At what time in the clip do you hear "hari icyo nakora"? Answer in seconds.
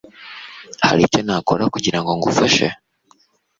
0.87-1.63